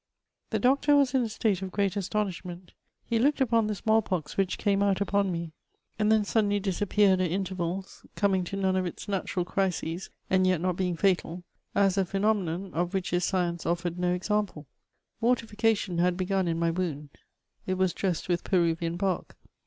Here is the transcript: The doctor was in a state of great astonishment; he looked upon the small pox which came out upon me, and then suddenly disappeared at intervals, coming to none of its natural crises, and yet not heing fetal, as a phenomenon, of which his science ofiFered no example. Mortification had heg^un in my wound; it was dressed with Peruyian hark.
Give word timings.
The 0.49 0.57
doctor 0.57 0.95
was 0.95 1.13
in 1.13 1.21
a 1.21 1.29
state 1.29 1.61
of 1.61 1.69
great 1.71 1.95
astonishment; 1.95 2.71
he 3.05 3.19
looked 3.19 3.39
upon 3.39 3.67
the 3.67 3.75
small 3.75 4.01
pox 4.01 4.35
which 4.35 4.57
came 4.57 4.81
out 4.81 4.99
upon 4.99 5.31
me, 5.31 5.51
and 5.99 6.11
then 6.11 6.25
suddenly 6.25 6.59
disappeared 6.59 7.21
at 7.21 7.29
intervals, 7.29 8.03
coming 8.15 8.43
to 8.45 8.55
none 8.57 8.75
of 8.75 8.87
its 8.87 9.07
natural 9.07 9.45
crises, 9.45 10.09
and 10.27 10.47
yet 10.47 10.59
not 10.59 10.77
heing 10.77 10.97
fetal, 10.97 11.43
as 11.75 11.99
a 11.99 12.03
phenomenon, 12.05 12.73
of 12.73 12.95
which 12.95 13.11
his 13.11 13.25
science 13.25 13.63
ofiFered 13.63 13.97
no 13.97 14.11
example. 14.13 14.65
Mortification 15.21 15.99
had 15.99 16.17
heg^un 16.17 16.47
in 16.47 16.57
my 16.57 16.71
wound; 16.71 17.09
it 17.67 17.75
was 17.75 17.93
dressed 17.93 18.27
with 18.27 18.43
Peruyian 18.43 18.97
hark. 18.99 19.37